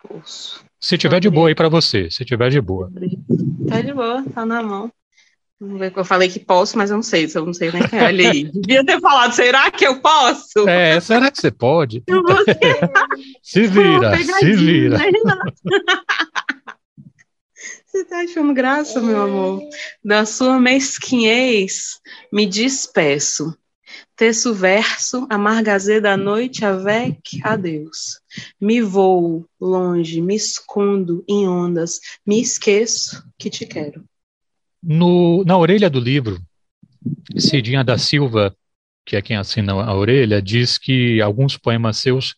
Posso. 0.07 0.68
Se 0.81 0.97
tiver 0.97 1.21
de 1.21 1.29
boa 1.29 1.49
aí 1.49 1.55
para 1.55 1.69
você, 1.69 2.11
se 2.11 2.25
tiver 2.25 2.51
de 2.51 2.61
boa. 2.61 2.91
Tá 3.69 3.81
de 3.81 3.93
boa, 3.93 4.25
tá 4.33 4.47
na 4.47 4.63
mão. 4.63 4.93
Eu 5.61 6.05
falei 6.05 6.29
que 6.29 6.39
posso, 6.39 6.79
mas 6.79 6.89
eu 6.91 6.97
não 6.97 7.03
sei, 7.03 7.29
eu 7.35 7.45
não 7.45 7.53
sei 7.53 7.73
nem 7.73 7.83
quem 7.89 7.99
é. 7.99 8.05
Olha 8.05 8.31
aí. 8.31 8.45
Devia 8.45 8.85
ter 8.85 9.01
falado, 9.01 9.33
será 9.33 9.69
que 9.73 9.85
eu 9.85 10.01
posso? 10.01 10.69
É, 10.69 11.01
será 11.01 11.33
que 11.33 11.41
você 11.41 11.51
pode? 11.51 12.05
Se 13.43 13.67
vira, 13.67 14.17
se 14.17 14.53
vira. 14.53 14.99
Você 17.87 18.05
tá 18.05 18.21
achando 18.21 18.55
graça, 18.55 19.01
meu 19.01 19.23
amor? 19.23 19.63
Da 20.05 20.25
sua 20.25 20.61
mesquinhez, 20.61 21.99
me 22.31 22.47
despeço. 22.47 23.57
Terço 24.17 24.55
verso, 24.55 25.27
amargazê 25.31 26.01
da 26.01 26.17
noite, 26.17 26.65
avec, 26.65 27.41
adeus. 27.43 28.21
Me 28.61 28.81
vou 28.81 29.47
longe, 29.61 30.21
me 30.21 30.35
escondo 30.35 31.25
em 31.29 31.49
ondas, 31.49 32.01
me 32.27 32.41
esqueço 32.41 33.23
que 33.39 33.49
te 33.49 33.67
quero. 33.67 34.05
No, 34.83 35.45
na 35.45 35.57
orelha 35.57 35.91
do 35.91 36.01
livro, 36.01 36.41
Cidinha 37.37 37.83
da 37.85 37.99
Silva, 37.99 38.55
que 39.05 39.17
é 39.17 39.23
quem 39.23 39.37
assina 39.37 39.73
a 39.73 39.95
orelha, 39.95 40.43
diz 40.43 40.79
que 40.79 41.21
alguns 41.21 41.57
poemas 41.57 41.97
seus 41.99 42.35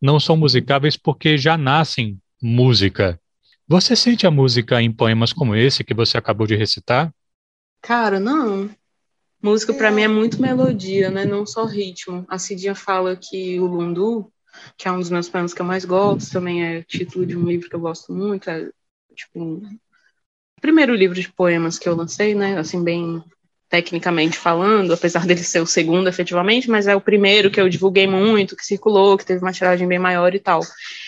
não 0.00 0.18
são 0.18 0.36
musicáveis 0.36 0.96
porque 0.96 1.36
já 1.36 1.56
nascem 1.56 2.18
música. 2.40 3.20
Você 3.68 3.96
sente 3.96 4.26
a 4.26 4.30
música 4.30 4.80
em 4.80 4.92
poemas 4.92 5.32
como 5.32 5.54
esse 5.54 5.82
que 5.82 5.94
você 5.94 6.16
acabou 6.16 6.46
de 6.46 6.54
recitar? 6.54 7.12
Cara, 7.82 8.20
não. 8.20 8.70
Música 9.46 9.72
para 9.72 9.92
mim 9.92 10.02
é 10.02 10.08
muito 10.08 10.42
melodia, 10.42 11.08
né? 11.08 11.24
Não 11.24 11.46
só 11.46 11.64
ritmo. 11.64 12.26
A 12.28 12.36
Cidinha 12.36 12.74
fala 12.74 13.14
que 13.14 13.60
o 13.60 13.66
Lundu, 13.66 14.28
que 14.76 14.88
é 14.88 14.90
um 14.90 14.98
dos 14.98 15.08
meus 15.08 15.28
poemas 15.28 15.54
que 15.54 15.62
eu 15.62 15.66
mais 15.66 15.84
gosto, 15.84 16.32
também 16.32 16.64
é 16.64 16.82
título 16.82 17.24
de 17.24 17.36
um 17.36 17.44
livro 17.46 17.70
que 17.70 17.76
eu 17.76 17.78
gosto 17.78 18.12
muito, 18.12 18.50
é 18.50 18.68
tipo 19.14 19.38
um 19.38 19.78
primeiro 20.60 20.96
livro 20.96 21.14
de 21.14 21.32
poemas 21.32 21.78
que 21.78 21.88
eu 21.88 21.94
lancei, 21.94 22.34
né? 22.34 22.58
Assim 22.58 22.82
bem 22.82 23.22
tecnicamente 23.68 24.36
falando, 24.36 24.92
apesar 24.92 25.24
dele 25.24 25.44
ser 25.44 25.60
o 25.60 25.66
segundo 25.66 26.08
efetivamente, 26.08 26.68
mas 26.68 26.88
é 26.88 26.96
o 26.96 27.00
primeiro 27.00 27.48
que 27.48 27.60
eu 27.60 27.68
divulguei 27.68 28.08
muito, 28.08 28.56
que 28.56 28.66
circulou, 28.66 29.16
que 29.16 29.24
teve 29.24 29.42
uma 29.42 29.52
tiragem 29.52 29.86
bem 29.86 30.00
maior 30.00 30.34
e 30.34 30.40
tal. 30.40 30.60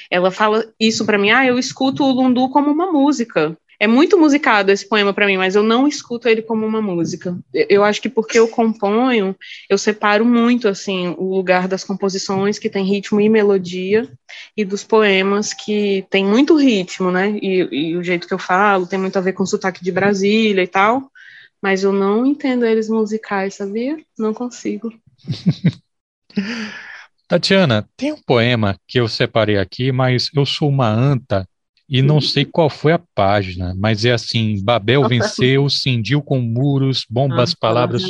Ela 0.08 0.30
fala 0.30 0.64
isso 0.78 1.04
para 1.04 1.18
mim, 1.18 1.30
ah, 1.30 1.44
eu 1.44 1.58
escuto 1.58 2.04
o 2.04 2.12
Lundu 2.12 2.48
como 2.50 2.70
uma 2.70 2.92
música. 2.92 3.58
É 3.80 3.86
muito 3.86 4.18
musicado 4.18 4.72
esse 4.72 4.88
poema 4.88 5.14
para 5.14 5.26
mim, 5.26 5.36
mas 5.36 5.54
eu 5.54 5.62
não 5.62 5.86
escuto 5.86 6.28
ele 6.28 6.42
como 6.42 6.66
uma 6.66 6.82
música. 6.82 7.38
Eu 7.54 7.84
acho 7.84 8.02
que 8.02 8.08
porque 8.08 8.38
eu 8.38 8.48
componho, 8.48 9.36
eu 9.70 9.78
separo 9.78 10.24
muito 10.24 10.66
assim 10.66 11.14
o 11.16 11.36
lugar 11.36 11.68
das 11.68 11.84
composições 11.84 12.58
que 12.58 12.68
tem 12.68 12.84
ritmo 12.84 13.20
e 13.20 13.28
melodia 13.28 14.10
e 14.56 14.64
dos 14.64 14.82
poemas 14.82 15.54
que 15.54 16.04
tem 16.10 16.24
muito 16.24 16.56
ritmo, 16.56 17.12
né? 17.12 17.38
E, 17.40 17.68
e 17.70 17.96
o 17.96 18.02
jeito 18.02 18.26
que 18.26 18.34
eu 18.34 18.38
falo 18.38 18.86
tem 18.86 18.98
muito 18.98 19.16
a 19.16 19.22
ver 19.22 19.32
com 19.32 19.44
o 19.44 19.46
sotaque 19.46 19.84
de 19.84 19.92
Brasília 19.92 20.62
e 20.62 20.68
tal. 20.68 21.10
Mas 21.62 21.84
eu 21.84 21.92
não 21.92 22.26
entendo 22.26 22.66
eles 22.66 22.88
musicais, 22.88 23.54
sabia? 23.54 23.96
Não 24.18 24.34
consigo. 24.34 24.92
Tatiana, 27.28 27.88
tem 27.96 28.12
um 28.12 28.22
poema 28.22 28.76
que 28.88 28.98
eu 28.98 29.06
separei 29.06 29.58
aqui, 29.58 29.92
mas 29.92 30.30
eu 30.34 30.46
sou 30.46 30.68
uma 30.68 30.88
anta 30.88 31.46
e 31.88 32.02
não 32.02 32.20
sei 32.20 32.44
qual 32.44 32.68
foi 32.68 32.92
a 32.92 33.00
página, 33.14 33.74
mas 33.76 34.04
é 34.04 34.12
assim: 34.12 34.62
Babel 34.62 35.06
venceu, 35.08 35.68
cindiu 35.70 36.20
com 36.20 36.40
muros, 36.40 37.06
bombas, 37.08 37.52
ah, 37.52 37.56
palavras. 37.58 38.02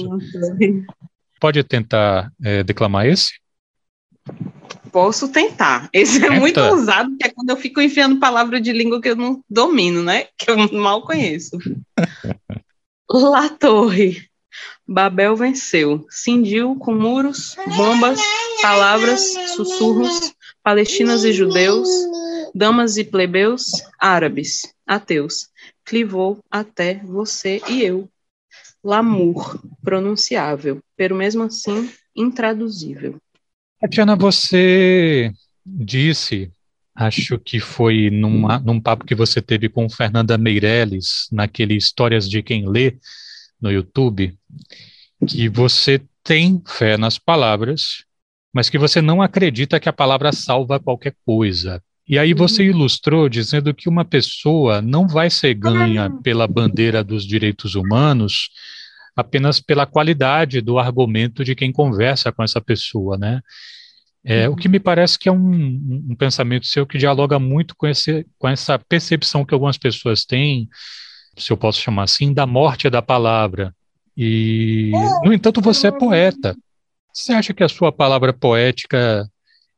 Pode 1.40 1.62
tentar 1.62 2.32
é, 2.42 2.64
declamar 2.64 3.06
esse? 3.06 3.34
Posso 4.90 5.28
tentar. 5.28 5.88
Esse 5.92 6.24
é 6.24 6.30
muito 6.30 6.60
usado, 6.60 7.16
que 7.16 7.26
é 7.26 7.30
quando 7.30 7.50
eu 7.50 7.56
fico 7.56 7.80
enfiando 7.80 8.18
palavra 8.18 8.60
de 8.60 8.72
língua 8.72 9.00
que 9.00 9.10
eu 9.10 9.16
não 9.16 9.42
domino, 9.48 10.02
né? 10.02 10.26
Que 10.36 10.50
eu 10.50 10.56
mal 10.72 11.02
conheço. 11.02 11.56
La 13.10 13.48
Torre. 13.48 14.28
Babel 14.86 15.36
venceu, 15.36 16.06
cindiu 16.08 16.74
com 16.76 16.94
muros, 16.94 17.54
bombas, 17.76 18.20
palavras, 18.62 19.20
sussurros, 19.54 20.32
palestinas 20.62 21.24
e 21.24 21.32
judeus, 21.32 21.88
damas 22.58 22.96
e 22.96 23.04
plebeus, 23.04 23.70
árabes, 24.00 24.74
ateus, 24.84 25.48
clivou 25.84 26.40
até 26.50 26.94
você 27.04 27.62
e 27.68 27.84
eu. 27.84 28.08
Lamur, 28.82 29.60
pronunciável, 29.80 30.82
pero 30.96 31.14
mesmo 31.14 31.44
assim 31.44 31.88
intraduzível. 32.16 33.16
Tatiana, 33.80 34.16
você 34.16 35.32
disse, 35.64 36.50
acho 36.94 37.38
que 37.38 37.60
foi 37.60 38.10
numa, 38.10 38.58
num 38.58 38.80
papo 38.80 39.04
que 39.04 39.14
você 39.14 39.40
teve 39.40 39.68
com 39.68 39.88
Fernanda 39.88 40.36
Meirelles, 40.36 41.28
naquele 41.30 41.76
Histórias 41.76 42.28
de 42.28 42.42
Quem 42.42 42.68
Lê, 42.68 42.96
no 43.60 43.70
YouTube, 43.70 44.36
que 45.28 45.48
você 45.48 46.02
tem 46.24 46.60
fé 46.66 46.96
nas 46.96 47.18
palavras, 47.18 48.04
mas 48.52 48.68
que 48.68 48.78
você 48.78 49.00
não 49.00 49.22
acredita 49.22 49.78
que 49.78 49.88
a 49.88 49.92
palavra 49.92 50.32
salva 50.32 50.80
qualquer 50.80 51.14
coisa. 51.24 51.80
E 52.08 52.18
aí 52.18 52.32
você 52.32 52.62
uhum. 52.62 52.70
ilustrou 52.70 53.28
dizendo 53.28 53.74
que 53.74 53.88
uma 53.88 54.04
pessoa 54.04 54.80
não 54.80 55.06
vai 55.06 55.28
ser 55.28 55.54
ganha 55.54 56.10
pela 56.22 56.46
bandeira 56.46 57.04
dos 57.04 57.26
direitos 57.26 57.74
humanos 57.74 58.48
apenas 59.14 59.58
pela 59.58 59.84
qualidade 59.84 60.60
do 60.60 60.78
argumento 60.78 61.44
de 61.44 61.54
quem 61.54 61.72
conversa 61.72 62.30
com 62.30 62.42
essa 62.42 62.60
pessoa, 62.60 63.18
né? 63.18 63.40
É, 64.24 64.48
o 64.48 64.54
que 64.54 64.68
me 64.68 64.78
parece 64.78 65.18
que 65.18 65.28
é 65.28 65.32
um, 65.32 66.04
um, 66.10 66.14
pensamento 66.14 66.66
seu 66.66 66.86
que 66.86 66.98
dialoga 66.98 67.38
muito 67.38 67.74
com, 67.76 67.86
esse, 67.86 68.26
com 68.38 68.48
essa 68.48 68.78
percepção 68.78 69.44
que 69.44 69.54
algumas 69.54 69.78
pessoas 69.78 70.24
têm, 70.24 70.68
se 71.36 71.50
eu 71.52 71.56
posso 71.56 71.80
chamar 71.80 72.04
assim, 72.04 72.32
da 72.32 72.46
morte 72.46 72.90
da 72.90 73.00
palavra. 73.00 73.74
E, 74.16 74.92
no 75.24 75.32
entanto, 75.32 75.60
você 75.60 75.88
é 75.88 75.92
poeta. 75.92 76.56
Você 77.12 77.32
acha 77.32 77.54
que 77.54 77.64
a 77.64 77.68
sua 77.68 77.90
palavra 77.90 78.32
poética 78.32 79.28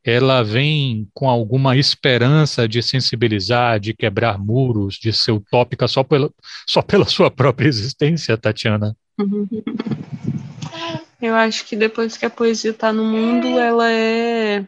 ela 0.04 0.42
vem 0.42 1.08
com 1.12 1.28
alguma 1.28 1.76
esperança 1.76 2.66
de 2.68 2.82
sensibilizar, 2.82 3.78
de 3.78 3.92
quebrar 3.92 4.38
muros, 4.38 4.94
de 4.94 5.12
ser 5.12 5.32
utópica 5.32 5.86
só 5.86 6.02
pela, 6.02 6.30
só 6.66 6.82
pela 6.82 7.04
sua 7.04 7.30
própria 7.30 7.68
existência, 7.68 8.36
Tatiana? 8.36 8.96
Eu 11.20 11.34
acho 11.34 11.66
que 11.66 11.76
depois 11.76 12.16
que 12.16 12.24
a 12.24 12.30
poesia 12.30 12.70
está 12.70 12.92
no 12.92 13.04
mundo, 13.04 13.46
ela 13.46 13.90
é 13.92 14.64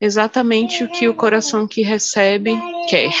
exatamente 0.00 0.82
o 0.82 0.88
que 0.90 1.08
o 1.08 1.14
coração 1.14 1.68
que 1.68 1.82
recebe 1.82 2.58
quer. 2.88 3.12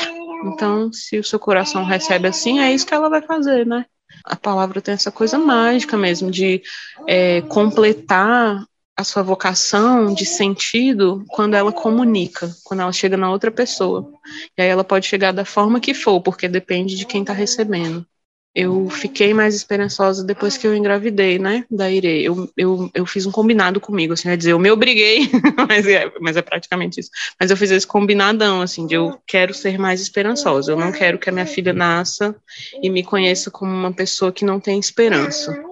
Então, 0.44 0.92
se 0.92 1.18
o 1.18 1.24
seu 1.24 1.38
coração 1.38 1.84
recebe 1.84 2.26
assim, 2.26 2.58
é 2.58 2.72
isso 2.72 2.84
que 2.84 2.94
ela 2.94 3.08
vai 3.08 3.22
fazer, 3.22 3.64
né? 3.64 3.84
A 4.24 4.34
palavra 4.34 4.80
tem 4.80 4.94
essa 4.94 5.12
coisa 5.12 5.38
mágica 5.38 5.96
mesmo 5.96 6.32
de 6.32 6.60
é, 7.06 7.42
completar 7.42 8.64
a 9.00 9.04
sua 9.04 9.22
vocação 9.22 10.12
de 10.12 10.26
sentido 10.26 11.24
quando 11.28 11.54
ela 11.54 11.72
comunica, 11.72 12.54
quando 12.64 12.80
ela 12.80 12.92
chega 12.92 13.16
na 13.16 13.30
outra 13.30 13.50
pessoa. 13.50 14.12
E 14.56 14.62
aí 14.62 14.68
ela 14.68 14.84
pode 14.84 15.06
chegar 15.06 15.32
da 15.32 15.44
forma 15.44 15.80
que 15.80 15.94
for, 15.94 16.20
porque 16.20 16.48
depende 16.48 16.96
de 16.96 17.06
quem 17.06 17.22
está 17.22 17.32
recebendo. 17.32 18.06
Eu 18.52 18.90
fiquei 18.90 19.32
mais 19.32 19.54
esperançosa 19.54 20.24
depois 20.24 20.56
que 20.56 20.66
eu 20.66 20.74
engravidei, 20.74 21.38
né, 21.38 21.64
da 21.70 21.88
Ire. 21.88 22.24
Eu, 22.24 22.50
eu, 22.56 22.90
eu 22.92 23.06
fiz 23.06 23.24
um 23.24 23.30
combinado 23.30 23.80
comigo, 23.80 24.12
assim, 24.12 24.28
quer 24.28 24.36
dizer, 24.36 24.52
eu 24.52 24.58
me 24.58 24.70
obriguei, 24.70 25.30
mas, 25.68 25.86
é, 25.86 26.12
mas 26.20 26.36
é 26.36 26.42
praticamente 26.42 26.98
isso. 26.98 27.10
Mas 27.38 27.50
eu 27.50 27.56
fiz 27.56 27.70
esse 27.70 27.86
combinadão, 27.86 28.60
assim, 28.60 28.88
de 28.88 28.94
eu 28.94 29.20
quero 29.24 29.54
ser 29.54 29.78
mais 29.78 30.00
esperançosa. 30.00 30.72
Eu 30.72 30.76
não 30.76 30.90
quero 30.90 31.16
que 31.16 31.30
a 31.30 31.32
minha 31.32 31.46
filha 31.46 31.72
nasça 31.72 32.34
e 32.82 32.90
me 32.90 33.04
conheça 33.04 33.52
como 33.52 33.72
uma 33.72 33.92
pessoa 33.92 34.32
que 34.32 34.44
não 34.44 34.58
tem 34.58 34.80
esperança 34.80 35.69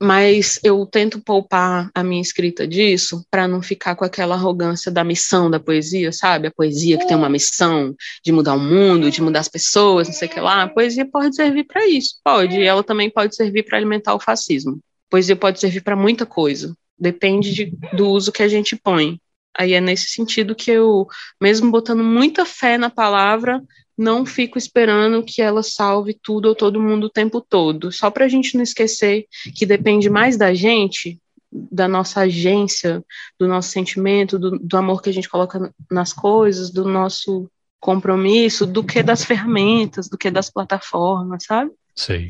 mas 0.00 0.60
eu 0.62 0.86
tento 0.86 1.20
poupar 1.20 1.90
a 1.92 2.04
minha 2.04 2.22
escrita 2.22 2.66
disso 2.66 3.24
para 3.30 3.48
não 3.48 3.60
ficar 3.60 3.96
com 3.96 4.04
aquela 4.04 4.36
arrogância 4.36 4.92
da 4.92 5.02
missão 5.02 5.50
da 5.50 5.58
poesia, 5.58 6.12
sabe? 6.12 6.48
A 6.48 6.52
poesia 6.52 6.98
que 6.98 7.06
tem 7.06 7.16
uma 7.16 7.28
missão 7.28 7.94
de 8.24 8.30
mudar 8.30 8.54
o 8.54 8.60
mundo, 8.60 9.10
de 9.10 9.20
mudar 9.20 9.40
as 9.40 9.48
pessoas, 9.48 10.06
não 10.06 10.14
sei 10.14 10.28
o 10.28 10.30
que 10.30 10.40
lá. 10.40 10.62
A 10.62 10.68
poesia 10.68 11.04
pode 11.04 11.34
servir 11.34 11.64
para 11.64 11.86
isso, 11.86 12.14
pode. 12.22 12.58
E 12.58 12.64
ela 12.64 12.84
também 12.84 13.10
pode 13.10 13.34
servir 13.34 13.64
para 13.64 13.76
alimentar 13.76 14.14
o 14.14 14.20
fascismo. 14.20 14.78
A 15.08 15.10
poesia 15.10 15.34
pode 15.34 15.58
servir 15.58 15.80
para 15.80 15.96
muita 15.96 16.24
coisa. 16.24 16.74
Depende 16.98 17.52
de, 17.52 17.72
do 17.92 18.08
uso 18.08 18.32
que 18.32 18.42
a 18.42 18.48
gente 18.48 18.76
põe. 18.76 19.20
Aí 19.58 19.72
é 19.74 19.80
nesse 19.80 20.08
sentido 20.08 20.54
que 20.54 20.70
eu, 20.70 21.06
mesmo 21.40 21.70
botando 21.70 22.04
muita 22.04 22.44
fé 22.44 22.78
na 22.78 22.88
palavra, 22.88 23.62
não 23.96 24.24
fico 24.24 24.56
esperando 24.56 25.24
que 25.24 25.42
ela 25.42 25.62
salve 25.62 26.16
tudo 26.22 26.46
ou 26.46 26.54
todo 26.54 26.80
mundo 26.80 27.04
o 27.04 27.10
tempo 27.10 27.40
todo. 27.40 27.90
Só 27.90 28.10
para 28.10 28.24
a 28.24 28.28
gente 28.28 28.54
não 28.54 28.62
esquecer 28.62 29.26
que 29.56 29.66
depende 29.66 30.08
mais 30.08 30.36
da 30.36 30.54
gente, 30.54 31.18
da 31.50 31.88
nossa 31.88 32.20
agência, 32.20 33.04
do 33.36 33.48
nosso 33.48 33.70
sentimento, 33.70 34.38
do, 34.38 34.56
do 34.58 34.76
amor 34.76 35.02
que 35.02 35.10
a 35.10 35.12
gente 35.12 35.28
coloca 35.28 35.72
nas 35.90 36.12
coisas, 36.12 36.70
do 36.70 36.86
nosso 36.88 37.50
compromisso, 37.80 38.64
do 38.64 38.84
que 38.84 39.02
das 39.02 39.24
ferramentas, 39.24 40.08
do 40.08 40.16
que 40.16 40.30
das 40.30 40.48
plataformas, 40.48 41.44
sabe? 41.44 41.72
Sei. 41.96 42.28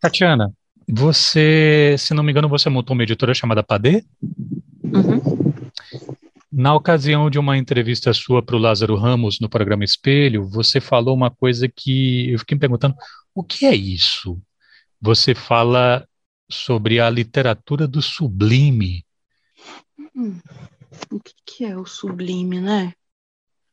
Tatiana, 0.00 0.52
você, 0.88 1.96
se 1.98 2.14
não 2.14 2.22
me 2.22 2.30
engano, 2.30 2.48
você 2.48 2.68
montou 2.68 2.94
uma 2.94 3.02
editora 3.02 3.34
chamada 3.34 3.62
Padê? 3.62 4.04
Uhum. 4.84 5.50
Na 6.52 6.74
ocasião 6.74 7.30
de 7.30 7.38
uma 7.38 7.56
entrevista 7.56 8.12
sua 8.12 8.42
para 8.42 8.56
o 8.56 8.58
Lázaro 8.58 8.96
Ramos 8.96 9.38
no 9.38 9.48
programa 9.48 9.84
Espelho, 9.84 10.48
você 10.48 10.80
falou 10.80 11.14
uma 11.14 11.30
coisa 11.30 11.68
que 11.68 12.30
eu 12.30 12.38
fiquei 12.40 12.56
me 12.56 12.60
perguntando: 12.60 12.96
o 13.32 13.44
que 13.44 13.66
é 13.66 13.74
isso? 13.74 14.40
Você 15.00 15.32
fala 15.32 16.08
sobre 16.50 16.98
a 16.98 17.08
literatura 17.08 17.86
do 17.86 18.02
sublime. 18.02 19.06
Hum, 20.16 20.40
o 21.12 21.20
que, 21.20 21.34
que, 21.46 21.64
é 21.64 21.76
o 21.76 21.86
sublime, 21.86 22.60
né? 22.60 22.92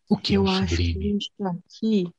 O 0.08 0.16
que 0.16 0.36
eu 0.36 0.46
é 0.46 0.50
o 0.50 0.52
acho 0.52 0.76
sublime? 0.76 0.94
que 0.94 1.00
a 1.00 1.12
gente 1.12 1.32
está 1.32 1.50
aqui 1.50 2.14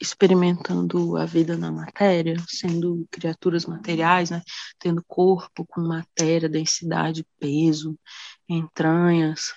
experimentando 0.00 1.16
a 1.16 1.24
vida 1.26 1.56
na 1.56 1.70
matéria, 1.70 2.34
sendo 2.48 3.06
criaturas 3.10 3.66
materiais, 3.66 4.30
né? 4.30 4.42
Tendo 4.78 5.04
corpo 5.06 5.64
com 5.66 5.82
matéria, 5.82 6.48
densidade, 6.48 7.24
peso, 7.38 7.96
entranhas, 8.48 9.52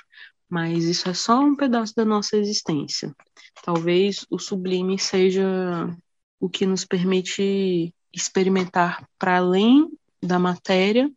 mas 0.49 0.83
isso 0.83 1.09
é 1.09 1.13
só 1.13 1.39
um 1.39 1.55
pedaço 1.55 1.93
da 1.95 2.05
nossa 2.05 2.37
existência. 2.37 3.13
Talvez 3.63 4.25
o 4.29 4.37
sublime 4.37 4.97
seja 4.99 5.45
o 6.39 6.49
que 6.49 6.65
nos 6.65 6.85
permite 6.85 7.93
experimentar 8.13 9.07
para 9.17 9.37
além 9.37 9.89
da 10.21 10.39
matéria 10.39 11.11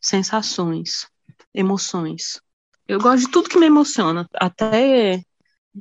sensações, 0.00 1.08
emoções. 1.52 2.40
Eu 2.86 3.00
gosto 3.00 3.26
de 3.26 3.32
tudo 3.32 3.48
que 3.48 3.58
me 3.58 3.66
emociona, 3.66 4.28
até 4.34 5.22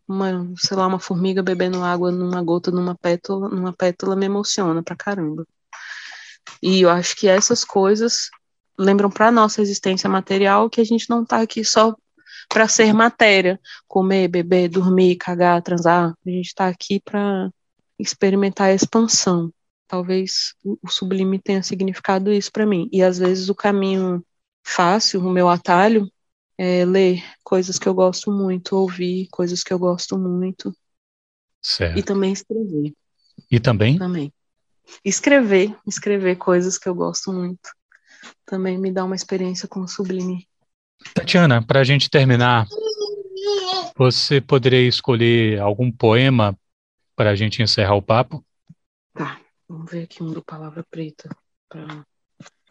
uma, 0.08 0.52
sei 0.58 0.76
lá, 0.76 0.88
uma 0.88 1.00
formiga 1.00 1.44
bebendo 1.44 1.84
água 1.84 2.12
numa 2.12 2.42
gota 2.42 2.72
numa 2.72 2.96
pétala, 2.96 3.50
numa 3.50 3.74
pétala 3.74 4.16
me 4.16 4.26
emociona 4.26 4.82
pra 4.82 4.96
caramba. 4.96 5.46
E 6.62 6.82
eu 6.82 6.90
acho 6.90 7.16
que 7.16 7.28
essas 7.28 7.64
coisas 7.64 8.30
lembram 8.78 9.10
para 9.10 9.32
nossa 9.32 9.62
existência 9.62 10.10
material 10.10 10.70
que 10.70 10.82
a 10.82 10.84
gente 10.84 11.10
não 11.10 11.24
está 11.24 11.42
aqui 11.42 11.64
só 11.64 11.96
para 12.50 12.68
ser 12.68 12.94
matéria, 12.94 13.60
comer, 13.88 14.28
beber, 14.28 14.70
dormir, 14.70 15.16
cagar, 15.16 15.62
transar. 15.62 16.14
A 16.26 16.30
gente 16.30 16.48
está 16.48 16.68
aqui 16.68 17.00
para 17.00 17.50
experimentar 18.00 18.70
a 18.70 18.74
expansão. 18.74 19.52
Talvez 19.88 20.56
o 20.64 20.90
sublime 20.90 21.40
tenha 21.40 21.62
significado 21.62 22.32
isso 22.32 22.52
para 22.52 22.66
mim. 22.66 22.90
E 22.92 23.04
às 23.04 23.18
vezes 23.18 23.50
o 23.50 23.56
caminho 23.56 24.26
fácil, 24.64 25.22
o 25.22 25.32
meu 25.32 25.48
atalho, 25.48 26.10
é 26.58 26.86
ler 26.86 27.24
coisas 27.44 27.78
que 27.78 27.88
eu 27.88 27.94
gosto 27.94 28.32
muito, 28.32 28.76
ouvir 28.76 29.28
coisas 29.30 29.62
que 29.62 29.74
eu 29.74 29.80
gosto 29.80 30.18
muito. 30.18 30.76
Certo. 31.62 31.98
E 31.98 32.04
também 32.04 32.32
escrever. 32.32 32.94
E 33.52 33.60
também? 33.60 33.98
Também. 33.98 34.34
Escrever, 35.04 35.76
escrever 35.86 36.36
coisas 36.38 36.78
que 36.78 36.88
eu 36.88 36.96
gosto 36.96 37.34
muito. 37.34 37.70
Também 38.46 38.78
me 38.78 38.92
dá 38.92 39.04
uma 39.04 39.16
experiência 39.16 39.68
com 39.68 39.82
o 39.82 39.88
sublime 39.88 40.48
Tatiana, 41.14 41.66
para 41.66 41.80
a 41.80 41.84
gente 41.84 42.10
terminar, 42.10 42.68
você 43.98 44.42
poderia 44.42 44.88
escolher 44.88 45.60
algum 45.60 45.92
poema 45.92 46.58
para 47.16 47.32
a 47.32 47.36
gente 47.36 47.62
encerrar 47.62 47.96
o 47.96 48.02
papo? 48.02 48.46
Tá, 49.14 49.40
vamos 49.68 49.90
ver 49.90 50.04
aqui 50.04 50.22
um 50.22 50.32
do 50.32 50.44
Palavra 50.44 50.84
Preta 50.90 51.30
para 51.70 52.06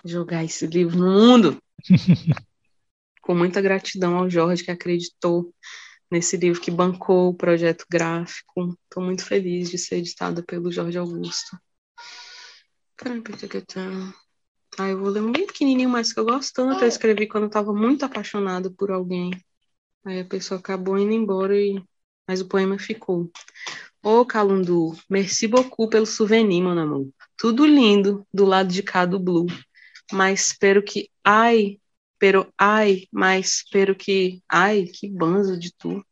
jogar 0.04 0.44
esse 0.44 0.66
livro 0.66 0.98
no 0.98 1.10
mundo. 1.10 1.62
Com 3.22 3.34
muita 3.34 3.62
gratidão 3.62 4.18
ao 4.18 4.28
Jorge 4.28 4.62
que 4.62 4.70
acreditou 4.70 5.54
nesse 6.10 6.36
livro, 6.36 6.60
que 6.60 6.70
bancou 6.70 7.30
o 7.30 7.34
projeto 7.34 7.86
gráfico. 7.90 8.76
Estou 8.84 9.02
muito 9.02 9.24
feliz 9.24 9.70
de 9.70 9.78
ser 9.78 9.96
editada 9.96 10.42
pelo 10.42 10.70
Jorge 10.70 10.98
Augusto. 10.98 11.56
Ah, 14.78 14.88
eu 14.88 14.98
vou 14.98 15.08
ler 15.08 15.22
um 15.22 15.30
bem 15.30 15.46
pequenininho, 15.46 15.88
mas 15.88 16.12
que 16.12 16.18
eu 16.18 16.24
gosto 16.24 16.52
tanto. 16.52 16.82
Eu 16.82 16.88
escrevi 16.88 17.28
quando 17.28 17.44
eu 17.44 17.48
estava 17.48 17.72
muito 17.72 18.04
apaixonada 18.04 18.70
por 18.70 18.90
alguém. 18.90 19.30
Aí 20.04 20.20
a 20.20 20.24
pessoa 20.24 20.58
acabou 20.58 20.98
indo 20.98 21.12
embora, 21.12 21.56
e... 21.56 21.82
mas 22.26 22.40
o 22.40 22.48
poema 22.48 22.78
ficou. 22.78 23.30
Ô, 24.02 24.20
oh, 24.20 24.26
Calundu, 24.26 24.96
merci 25.08 25.46
beaucoup 25.46 25.88
pelo 25.88 26.06
souvenir, 26.06 26.62
meu 26.62 26.72
amor. 26.78 27.08
Tudo 27.38 27.64
lindo 27.64 28.26
do 28.32 28.44
lado 28.44 28.68
de 28.68 28.82
cá 28.82 29.06
do 29.06 29.18
Blue. 29.18 29.46
Mas 30.12 30.48
espero 30.48 30.82
que. 30.82 31.08
Ai, 31.24 31.78
pero 32.18 32.52
ai, 32.58 33.06
mas 33.12 33.56
espero 33.64 33.94
que. 33.96 34.42
Ai, 34.48 34.86
que 34.86 35.08
banzo 35.08 35.58
de 35.58 35.72
tu. 35.72 36.04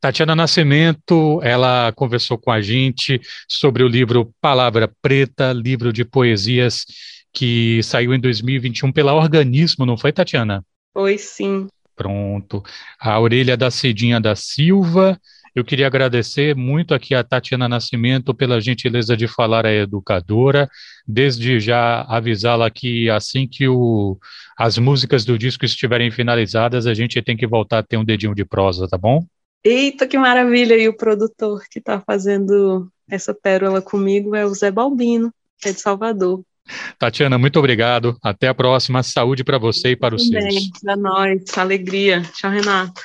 Tatiana 0.00 0.34
Nascimento, 0.34 1.40
ela 1.42 1.92
conversou 1.92 2.38
com 2.38 2.50
a 2.50 2.60
gente 2.60 3.20
sobre 3.48 3.82
o 3.82 3.88
livro 3.88 4.32
Palavra 4.40 4.90
Preta, 5.00 5.52
livro 5.52 5.92
de 5.92 6.04
poesias 6.04 6.84
que 7.32 7.82
saiu 7.82 8.12
em 8.12 8.20
2021 8.20 8.92
pela 8.92 9.14
Organismo, 9.14 9.86
não 9.86 9.96
foi, 9.96 10.12
Tatiana? 10.12 10.64
Foi 10.92 11.16
sim. 11.16 11.66
Pronto. 11.96 12.62
A 13.00 13.18
Orelha 13.18 13.56
da 13.56 13.70
Cedinha 13.70 14.20
da 14.20 14.36
Silva. 14.36 15.18
Eu 15.54 15.64
queria 15.64 15.86
agradecer 15.86 16.56
muito 16.56 16.94
aqui 16.94 17.14
a 17.14 17.22
Tatiana 17.22 17.68
Nascimento 17.68 18.34
pela 18.34 18.60
gentileza 18.60 19.14
de 19.16 19.28
falar 19.28 19.66
a 19.66 19.72
educadora. 19.72 20.68
Desde 21.06 21.60
já 21.60 22.02
avisá-la 22.02 22.70
que 22.70 23.10
assim 23.10 23.46
que 23.46 23.68
o, 23.68 24.18
as 24.58 24.78
músicas 24.78 25.24
do 25.24 25.38
disco 25.38 25.64
estiverem 25.64 26.10
finalizadas, 26.10 26.86
a 26.86 26.94
gente 26.94 27.20
tem 27.20 27.36
que 27.36 27.46
voltar 27.46 27.78
a 27.78 27.82
ter 27.82 27.98
um 27.98 28.04
dedinho 28.04 28.34
de 28.34 28.44
prosa, 28.44 28.88
tá 28.88 28.96
bom? 28.96 29.24
Eita, 29.64 30.06
que 30.06 30.18
maravilha! 30.18 30.76
E 30.76 30.88
o 30.88 30.96
produtor 30.96 31.62
que 31.70 31.78
está 31.78 32.00
fazendo 32.00 32.90
essa 33.08 33.34
pérola 33.34 33.80
comigo 33.80 34.34
é 34.34 34.44
o 34.44 34.54
Zé 34.54 34.70
Balbino, 34.70 35.32
que 35.58 35.68
é 35.68 35.72
de 35.72 35.80
Salvador. 35.80 36.42
Tatiana, 36.98 37.38
muito 37.38 37.58
obrigado. 37.58 38.16
Até 38.22 38.48
a 38.48 38.54
próxima. 38.54 39.02
Saúde 39.02 39.44
para 39.44 39.58
você 39.58 39.90
e 39.90 39.96
para 39.96 40.14
os 40.14 40.28
seus. 40.28 40.70
Para 40.80 40.96
nós. 40.96 41.42
Alegria. 41.56 42.22
Tchau, 42.32 42.50
Renato. 42.50 43.02